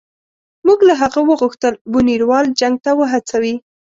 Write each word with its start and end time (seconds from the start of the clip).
موږ 0.65 0.79
له 0.89 0.93
هغه 1.01 1.19
وغوښتل 1.29 1.73
بونیروال 1.91 2.45
جنګ 2.59 2.75
ته 2.85 2.91
وهڅوي. 2.99 3.55